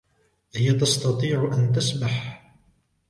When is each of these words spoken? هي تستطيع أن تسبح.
هي 0.55 0.73
تستطيع 0.73 1.51
أن 1.53 1.73
تسبح. 1.73 2.41